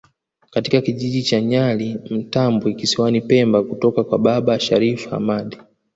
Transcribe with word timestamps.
katika 0.51 0.81
kijiji 0.81 1.23
cha 1.23 1.41
Nyali 1.41 1.99
Mtambwe 2.09 2.73
kisiwani 2.73 3.21
pemba 3.21 3.63
kutoka 3.63 4.03
kwa 4.03 4.19
baba 4.19 4.59
Sharif 4.59 5.07
Hamad 5.09 5.57